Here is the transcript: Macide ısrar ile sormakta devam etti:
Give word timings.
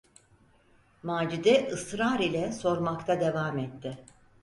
Macide 1.03 1.67
ısrar 1.67 2.19
ile 2.19 2.51
sormakta 2.51 3.19
devam 3.19 3.57
etti: 3.59 3.97